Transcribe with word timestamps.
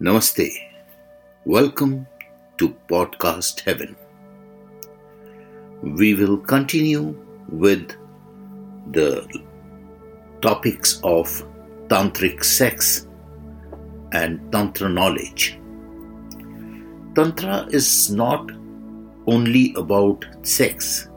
Namaste. 0.00 0.50
Welcome 1.44 2.08
to 2.58 2.74
Podcast 2.88 3.60
Heaven. 3.60 3.94
We 5.82 6.14
will 6.14 6.36
continue 6.36 7.16
with 7.48 7.92
the 8.90 9.24
topics 10.42 11.00
of 11.04 11.28
tantric 11.86 12.42
sex 12.42 13.06
and 14.10 14.40
tantra 14.50 14.88
knowledge. 14.88 15.60
Tantra 17.14 17.68
is 17.70 18.10
not 18.10 18.50
only 19.28 19.74
about 19.76 20.26
sex, 20.42 21.08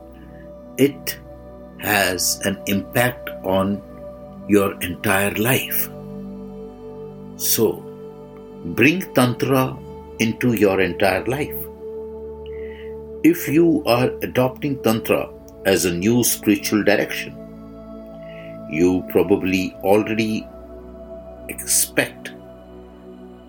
it 0.78 1.20
has 1.80 2.40
an 2.46 2.62
impact 2.68 3.32
on 3.44 3.82
your 4.48 4.80
entire 4.82 5.34
life. 5.34 5.90
So, 7.38 7.87
bring 8.76 9.02
Tantra 9.14 9.78
into 10.20 10.54
your 10.54 10.82
entire 10.82 11.24
life. 11.26 11.56
If 13.24 13.48
you 13.48 13.84
are 13.86 14.12
adopting 14.22 14.82
Tantra 14.84 15.30
as 15.66 15.86
a 15.86 15.94
new 15.94 16.24
spiritual 16.24 16.84
direction, 16.84 17.36
you 18.70 19.06
probably 19.10 19.74
already 19.84 20.48
expect 21.50 22.34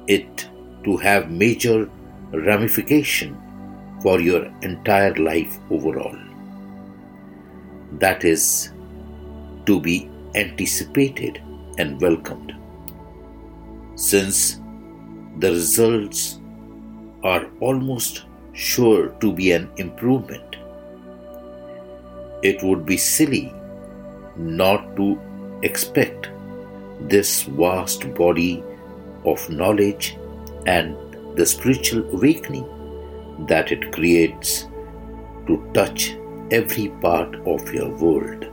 it 0.06 0.48
to 0.84 0.96
have 0.96 1.30
major 1.30 1.90
ramification 2.32 3.36
for 4.02 4.20
your 4.20 4.44
entire 4.62 5.14
life 5.16 5.58
overall. 5.70 6.16
That 7.92 8.24
is 8.24 8.70
to 9.66 9.80
be 9.80 10.08
anticipated 10.34 11.42
and 11.78 12.00
welcomed. 12.00 12.54
Since 13.96 14.60
the 15.40 15.50
results 15.52 16.40
are 17.22 17.46
almost 17.60 18.24
sure 18.52 19.10
to 19.20 19.32
be 19.32 19.52
an 19.52 19.70
improvement, 19.76 20.56
it 22.42 22.62
would 22.62 22.84
be 22.84 22.96
silly 22.96 23.52
not 24.36 24.96
to 24.96 25.20
expect 25.62 26.28
this 27.02 27.42
vast 27.42 28.12
body 28.14 28.64
of 29.24 29.48
knowledge 29.48 30.16
and 30.66 30.96
the 31.36 31.46
spiritual 31.46 32.02
awakening 32.14 32.66
that 33.46 33.70
it 33.70 33.92
creates 33.92 34.66
to 35.46 35.70
touch 35.72 36.16
every 36.50 36.88
part 37.00 37.36
of 37.46 37.72
your 37.72 37.90
world. 37.96 38.46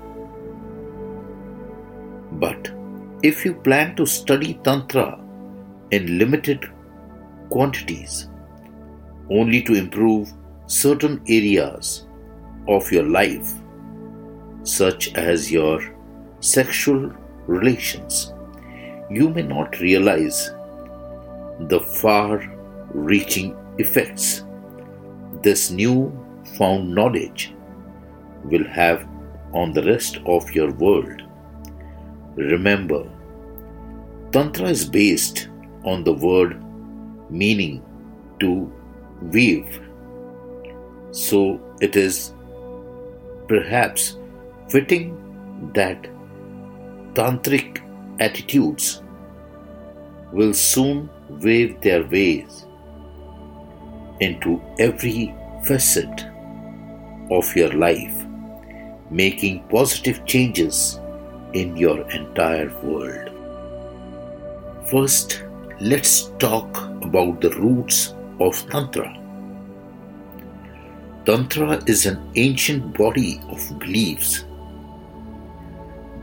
But 2.34 2.72
if 3.24 3.44
you 3.44 3.56
plan 3.56 3.96
to 3.96 4.06
study 4.06 4.59
Tantra 4.64 5.20
in 5.92 6.20
limited 6.20 6.70
quantities, 7.50 8.30
only 9.30 9.62
to 9.64 9.74
improve 9.74 10.32
certain 10.68 11.22
areas 11.28 12.08
of 12.68 12.92
your 12.92 13.04
life, 13.04 13.54
such 14.64 15.14
as 15.16 15.52
your 15.52 15.82
sexual 16.40 17.12
relations, 17.48 18.34
you 19.10 19.30
may 19.30 19.44
not 19.44 19.80
realize 19.80 20.52
the 21.60 21.80
far 22.02 22.44
reaching 22.94 23.56
effects 23.78 24.44
this 25.44 25.70
new 25.70 26.12
found 26.58 26.94
knowledge 26.94 27.54
will 28.46 28.64
have 28.66 29.08
on 29.54 29.72
the 29.74 29.84
rest 29.84 30.20
of 30.26 30.50
your 30.52 30.72
world. 30.72 31.22
Remember, 32.36 33.04
Tantra 34.32 34.70
is 34.70 34.90
based 34.90 35.50
on 35.84 36.04
the 36.04 36.14
word 36.14 36.62
meaning 37.30 37.84
to 38.40 38.72
weave. 39.22 39.81
So 41.12 41.59
it 41.81 41.95
is 41.95 42.34
perhaps 43.47 44.18
fitting 44.69 45.72
that 45.74 46.08
tantric 47.13 47.81
attitudes 48.19 49.02
will 50.31 50.53
soon 50.53 51.09
wave 51.30 51.80
their 51.81 52.03
ways 52.06 52.66
into 54.19 54.62
every 54.80 55.34
facet 55.63 56.25
of 57.31 57.56
your 57.56 57.72
life, 57.74 58.25
making 59.09 59.63
positive 59.69 60.25
changes 60.25 61.00
in 61.53 61.75
your 61.78 62.02
entire 62.12 62.69
world. 62.84 63.30
First, 64.90 65.44
let's 65.80 66.31
talk 66.40 66.94
about 67.06 67.42
the 67.42 67.52
roots 67.52 68.14
of 68.40 68.58
Tantra. 68.70 69.10
Tantra 71.26 71.82
is 71.88 72.06
an 72.06 72.20
ancient 72.36 72.98
body 72.98 73.42
of 73.50 73.80
beliefs 73.80 74.46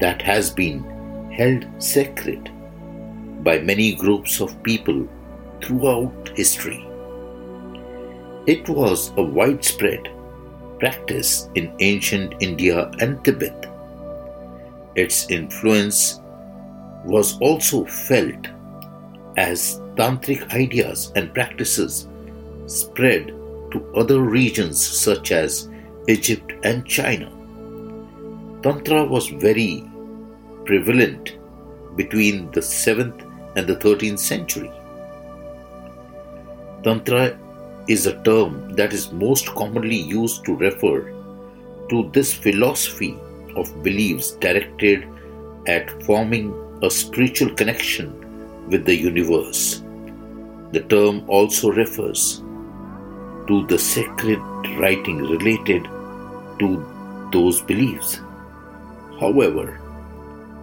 that 0.01 0.23
has 0.23 0.51
been 0.51 0.79
held 1.31 1.67
sacred 1.83 2.51
by 3.43 3.59
many 3.59 3.95
groups 3.95 4.41
of 4.41 4.63
people 4.63 5.09
throughout 5.63 6.31
history. 6.37 6.87
It 8.47 8.69
was 8.69 9.13
a 9.17 9.23
widespread 9.23 10.09
practice 10.79 11.49
in 11.55 11.75
ancient 11.81 12.35
India 12.41 12.91
and 13.01 13.25
Tibet 13.25 13.73
its 14.95 15.31
influence 15.31 16.21
was 17.05 17.39
also 17.41 17.85
felt 17.85 18.47
as 19.37 19.81
tantric 19.97 20.51
ideas 20.53 21.13
and 21.17 21.35
practices 21.35 22.09
spread 22.67 23.29
to 23.73 23.93
other 23.97 24.23
regions 24.23 24.85
such 24.85 25.33
as 25.33 25.69
Egypt 26.09 26.53
and 26.65 26.87
China. 26.87 27.31
Tantra 28.63 29.05
was 29.05 29.29
very 29.29 29.85
prevalent 30.65 31.37
between 31.97 32.51
the 32.53 32.61
7th 32.61 33.29
and 33.57 33.67
the 33.67 33.77
13th 33.77 34.19
century. 34.19 34.71
Tantra 36.83 37.39
is 37.89 38.07
a 38.07 38.23
term 38.23 38.75
that 38.77 38.93
is 38.93 39.13
most 39.13 39.49
commonly 39.55 39.97
used 39.97 40.45
to 40.45 40.57
refer 40.57 41.13
to 41.91 42.11
this 42.13 42.33
philosophy 42.33 43.19
of 43.57 43.83
beliefs 43.83 44.33
directed 44.33 45.07
at 45.67 46.03
forming 46.05 46.55
a 46.83 46.91
spiritual 46.91 47.55
connection 47.55 48.19
with 48.69 48.85
the 48.85 48.95
universe. 48.95 49.82
The 50.73 50.81
term 50.81 51.29
also 51.29 51.71
refers 51.71 52.43
to 53.47 53.67
the 53.67 53.79
sacred 53.79 54.39
writing 54.79 55.19
related 55.19 55.85
to 56.59 57.29
those 57.33 57.61
beliefs. 57.61 58.21
However, 59.21 59.81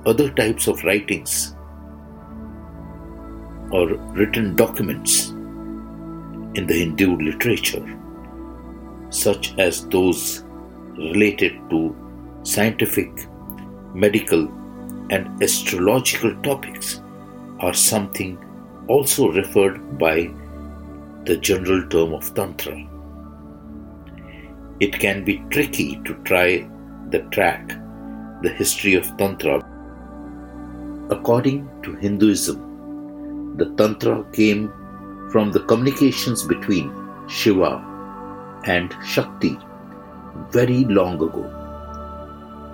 other 0.06 0.30
types 0.32 0.68
of 0.68 0.84
writings 0.84 1.56
or 3.72 3.88
written 4.18 4.56
documents 4.56 5.30
in 5.30 6.66
the 6.66 6.80
Hindu 6.80 7.18
literature, 7.18 7.86
such 9.12 9.56
as 9.60 9.88
those 9.90 10.44
related 10.98 11.54
to 11.70 11.96
scientific, 12.44 13.12
medical, 13.94 14.48
and 15.12 15.44
astrological 15.44 16.36
topics 16.42 17.02
are 17.60 17.74
something 17.74 18.38
also 18.90 19.30
referred 19.32 19.98
by 19.98 20.30
the 21.26 21.38
general 21.38 21.88
term 21.88 22.14
of 22.14 22.34
Tantra. 22.34 22.76
It 24.82 25.00
can 25.00 25.24
be 25.24 25.38
tricky 25.50 26.02
to 26.04 26.14
try 26.24 26.68
the 27.12 27.20
track 27.36 27.70
the 28.42 28.50
history 28.50 28.96
of 28.96 29.06
Tantra. 29.18 29.58
According 31.10 31.70
to 31.84 31.96
Hinduism, 31.96 33.56
the 33.58 33.74
Tantra 33.76 34.26
came 34.34 34.70
from 35.32 35.52
the 35.52 35.62
communications 35.62 36.44
between 36.44 36.92
Shiva 37.30 37.74
and 38.66 38.94
Shakti 39.06 39.58
very 40.52 40.86
long 40.86 41.16
ago 41.16 41.60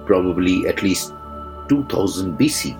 probably 0.05 0.67
at 0.67 0.81
least 0.81 1.13
2000 1.69 2.37
BC 2.37 2.75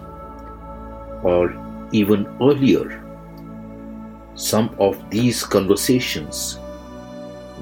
or 1.24 1.54
even 1.92 2.26
earlier. 2.42 3.02
Some 4.36 4.76
of 4.80 5.10
these 5.10 5.44
conversations 5.44 6.60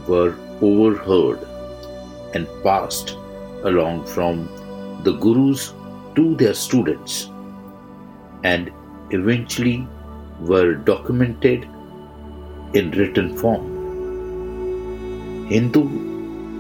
were 0.08 0.36
overheard 0.62 1.40
and 2.34 2.48
passed 2.64 3.12
along 3.64 4.06
from 4.06 4.50
the 5.04 5.14
gurus 5.14 5.74
to 6.16 6.36
their 6.36 6.54
students 6.54 7.30
and 8.44 8.72
eventually 9.12 9.88
were 10.40 10.74
documented 10.74 11.68
in 12.74 12.92
written 12.92 13.38
form. 13.38 13.70
Hindu 15.48 15.84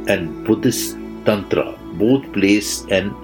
and 0.07 0.45
Buddhist 0.45 0.95
Tantra 1.25 1.75
both 1.93 2.31
place 2.33 2.85
an 2.91 3.15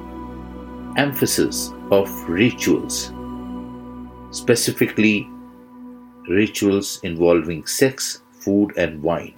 emphasis 0.97 1.71
of 1.91 2.09
rituals, 2.27 3.13
specifically 4.31 5.29
rituals 6.29 6.99
involving 7.03 7.65
sex, 7.65 8.21
food, 8.39 8.73
and 8.77 9.01
wine. 9.01 9.35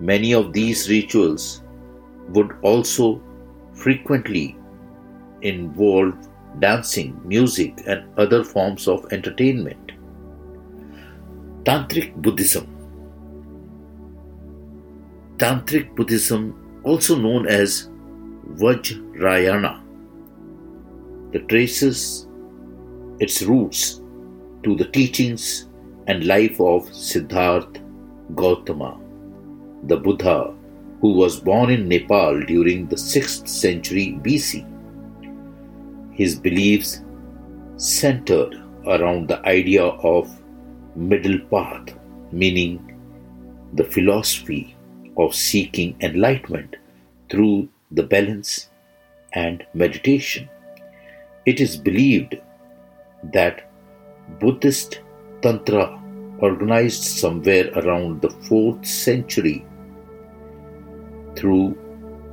Many 0.00 0.34
of 0.34 0.52
these 0.52 0.90
rituals 0.90 1.62
would 2.28 2.56
also 2.62 3.22
frequently 3.72 4.56
involve 5.42 6.14
dancing, 6.58 7.20
music, 7.24 7.82
and 7.86 8.06
other 8.18 8.42
forms 8.44 8.88
of 8.88 9.06
entertainment. 9.12 9.92
Tantric 11.64 12.14
Buddhism 12.16 12.76
Tantric 15.38 15.94
Buddhism, 15.94 16.80
also 16.82 17.14
known 17.14 17.46
as 17.46 17.90
Vajrayana, 18.54 19.82
traces 21.48 22.26
its 23.20 23.42
roots 23.42 24.00
to 24.62 24.74
the 24.76 24.86
teachings 24.86 25.65
and 26.06 26.24
life 26.24 26.60
of 26.60 26.92
Siddhartha 26.94 27.80
Gautama, 28.34 28.98
the 29.84 29.96
Buddha 29.96 30.54
who 31.00 31.12
was 31.12 31.40
born 31.40 31.70
in 31.70 31.88
Nepal 31.88 32.40
during 32.40 32.86
the 32.88 32.96
6th 32.96 33.48
century 33.48 34.18
BC. 34.22 34.64
His 36.12 36.34
beliefs 36.34 37.02
centered 37.76 38.62
around 38.86 39.28
the 39.28 39.40
idea 39.46 39.84
of 39.84 40.40
middle 40.96 41.38
path, 41.50 41.94
meaning 42.32 42.72
the 43.74 43.84
philosophy 43.84 44.74
of 45.18 45.34
seeking 45.34 45.94
enlightenment 46.00 46.76
through 47.28 47.68
the 47.90 48.02
balance 48.02 48.70
and 49.32 49.66
meditation. 49.74 50.48
It 51.44 51.60
is 51.60 51.76
believed 51.76 52.40
that 53.32 53.70
Buddhist 54.40 55.00
Tantra, 55.42 56.02
organized 56.38 57.02
somewhere 57.02 57.70
around 57.76 58.20
the 58.20 58.28
4th 58.28 58.84
century 58.84 59.64
through 61.34 61.76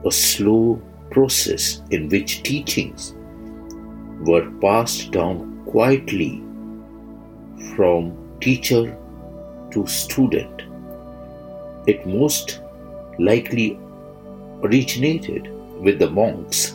a 0.05 0.11
slow 0.11 0.81
process 1.09 1.81
in 1.91 2.09
which 2.09 2.43
teachings 2.43 3.15
were 4.25 4.49
passed 4.61 5.11
down 5.11 5.63
quietly 5.65 6.41
from 7.75 8.17
teacher 8.39 8.97
to 9.71 9.85
student. 9.87 10.63
It 11.87 12.05
most 12.07 12.61
likely 13.19 13.79
originated 14.63 15.49
with 15.81 15.99
the 15.99 16.09
monks, 16.09 16.71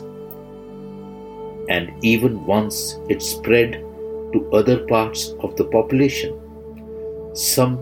and 1.69 1.91
even 2.03 2.45
once 2.45 2.97
it 3.09 3.21
spread 3.21 3.83
to 4.33 4.49
other 4.51 4.85
parts 4.87 5.33
of 5.39 5.55
the 5.55 5.65
population. 5.65 6.39
Some 7.33 7.79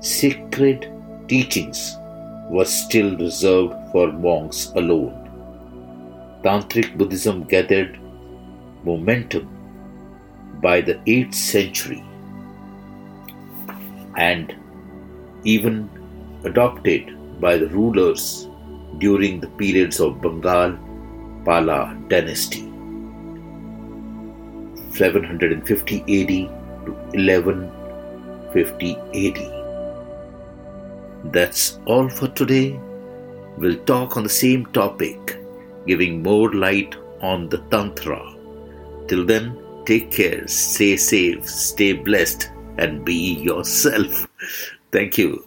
sacred 0.00 0.90
teachings 1.28 1.96
were 2.50 2.64
still 2.64 3.16
reserved 3.16 3.74
for 3.92 4.12
monks 4.12 4.72
alone. 4.76 5.20
Tantric 6.42 6.96
Buddhism 6.98 7.44
gathered 7.44 7.98
momentum 8.84 9.48
by 10.60 10.80
the 10.80 10.94
8th 11.06 11.34
century 11.34 12.04
and 14.16 14.54
even 15.44 15.88
adopted 16.44 17.40
by 17.40 17.56
the 17.56 17.68
rulers 17.68 18.48
during 18.98 19.40
the 19.40 19.48
periods 19.48 20.00
of 20.00 20.20
Bengal 20.20 20.78
Pala 21.44 21.98
dynasty 22.08 22.73
750 24.94 26.00
AD 26.00 26.28
to 26.86 26.92
1150 27.14 28.96
AD. 29.22 29.38
That's 31.32 31.78
all 31.86 32.08
for 32.08 32.28
today. 32.28 32.78
We'll 33.58 33.78
talk 33.84 34.16
on 34.16 34.22
the 34.24 34.28
same 34.28 34.66
topic, 34.66 35.38
giving 35.86 36.22
more 36.22 36.52
light 36.52 36.96
on 37.20 37.48
the 37.48 37.58
Tantra. 37.70 38.20
Till 39.08 39.24
then, 39.24 39.58
take 39.86 40.10
care, 40.10 40.46
stay 40.46 40.96
safe, 40.96 41.48
stay 41.48 41.92
blessed, 41.92 42.50
and 42.78 43.04
be 43.04 43.34
yourself. 43.34 44.26
Thank 44.92 45.18
you. 45.18 45.46